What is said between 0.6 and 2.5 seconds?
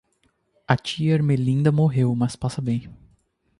A tia Ermelinda morreu mas